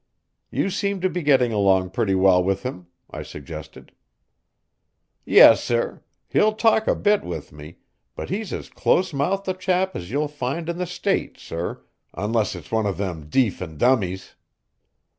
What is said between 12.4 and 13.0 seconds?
it's one of